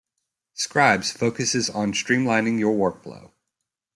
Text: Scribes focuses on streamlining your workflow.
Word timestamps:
Scribes 0.55 1.11
focuses 1.11 1.69
on 1.69 1.93
streamlining 1.93 2.57
your 2.57 2.73
workflow. 2.73 3.33